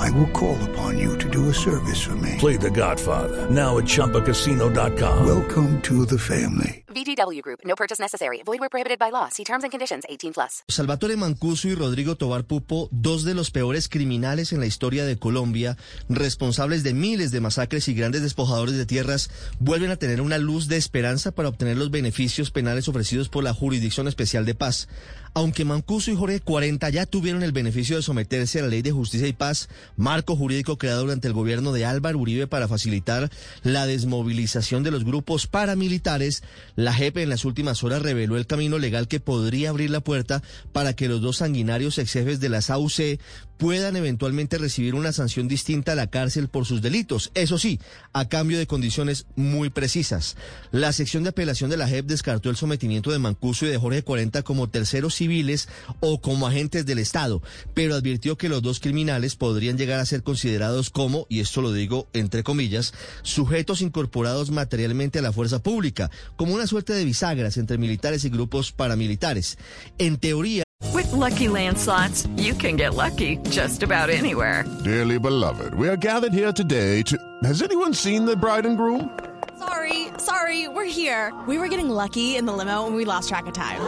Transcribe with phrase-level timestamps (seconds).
[0.00, 2.36] I will call upon you to do a service for me.
[2.38, 5.26] Play The Godfather now at ChumbaCasino.com.
[5.26, 6.84] Welcome to the family.
[6.88, 7.60] VGW Group.
[7.64, 8.42] No purchase necessary.
[8.44, 9.28] Void where prohibited by law.
[9.28, 10.04] See terms and conditions.
[10.08, 10.64] 18 plus.
[10.68, 15.18] Salvatore Mancuso y Rodrigo Tobar Pupo, dos de los peores criminales en la historia de
[15.18, 15.76] Colombia,
[16.08, 20.66] responsables de miles de masacres y grandes despojadores de tierras, vuelven a tener una luz
[20.68, 24.88] de esperanza para obtener los beneficios penales ofrecidos por la Jurisdicción Especial de Paz.
[25.32, 28.90] Aunque Mancuso y Jorge 40 ya tuvieron el beneficio de someterse a la Ley de
[28.90, 33.30] Justicia y Paz, marco jurídico creado durante el gobierno de Álvaro Uribe para facilitar
[33.62, 36.42] la desmovilización de los grupos paramilitares,
[36.76, 40.42] la JEP en las últimas horas reveló el camino legal que podría abrir la puerta
[40.72, 43.18] para que los dos sanguinarios ex jefes de las AUC
[43.60, 47.30] puedan eventualmente recibir una sanción distinta a la cárcel por sus delitos.
[47.34, 47.78] Eso sí,
[48.14, 50.36] a cambio de condiciones muy precisas.
[50.72, 54.02] La sección de apelación de la JEP descartó el sometimiento de Mancuso y de Jorge
[54.02, 55.68] 40 como terceros civiles
[56.00, 57.42] o como agentes del Estado,
[57.74, 61.72] pero advirtió que los dos criminales podrían llegar a ser considerados como, y esto lo
[61.72, 62.92] digo entre comillas,
[63.22, 68.30] sujetos incorporados materialmente a la fuerza pública, como una suerte de bisagras entre militares y
[68.30, 69.58] grupos paramilitares.
[69.98, 70.62] En teoría,
[70.94, 74.64] With lucky landslots, you can get lucky just about anywhere.
[74.82, 77.16] Dearly beloved, we are gathered here today to.
[77.44, 79.10] Has anyone seen the bride and groom?
[79.58, 81.32] Sorry, sorry, we're here.
[81.46, 83.80] We were getting lucky in the limo and we lost track of time.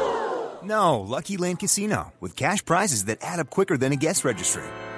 [0.62, 4.62] No, Lucky Land Casino, with cash prizes that add up quicker than a guest registry.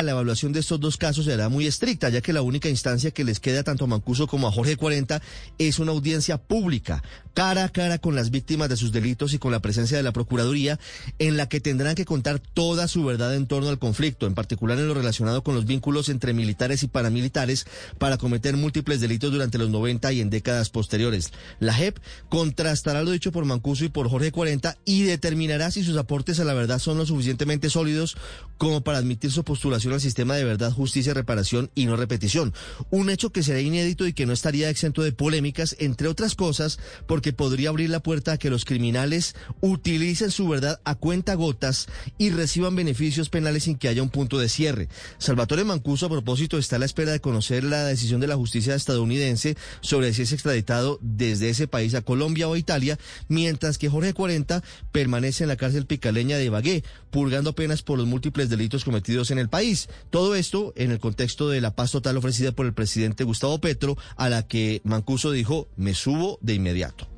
[0.00, 3.24] La evaluación de estos dos casos será muy estricta, ya que la única instancia que
[3.24, 5.20] les queda tanto a Mancuso como a Jorge 40
[5.58, 7.02] es una audiencia pública,
[7.34, 10.12] cara a cara con las víctimas de sus delitos y con la presencia de la
[10.12, 10.78] Procuraduría,
[11.18, 14.78] en la que tendrán que contar toda su verdad en torno al conflicto, en particular
[14.78, 17.66] en lo relacionado con los vínculos entre militares y paramilitares
[17.98, 21.32] para cometer múltiples delitos durante los 90 y en décadas posteriores.
[21.58, 25.96] La JEP contrastará lo dicho por Mancuso y por Jorge 40 y determinará si sus
[25.96, 28.16] aportes a la verdad son lo suficientemente sólidos
[28.58, 32.54] como para admitir su postulación al sistema de verdad, justicia, reparación y no repetición.
[32.90, 36.78] Un hecho que será inédito y que no estaría exento de polémicas, entre otras cosas,
[37.06, 41.88] porque podría abrir la puerta a que los criminales utilicen su verdad a cuenta gotas
[42.18, 44.88] y reciban beneficios penales sin que haya un punto de cierre.
[45.18, 48.74] Salvatore Mancuso, a propósito, está a la espera de conocer la decisión de la justicia
[48.74, 53.88] estadounidense sobre si es extraditado desde ese país a Colombia o a Italia, mientras que
[53.88, 54.62] Jorge 40
[54.92, 59.38] permanece en la cárcel picaleña de Ibagué, purgando penas por los múltiples delitos cometidos en
[59.38, 59.77] el país.
[60.10, 63.96] Todo esto en el contexto de la paz total ofrecida por el presidente Gustavo Petro,
[64.16, 67.17] a la que Mancuso dijo, me subo de inmediato.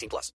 [0.00, 0.28] 18 plus.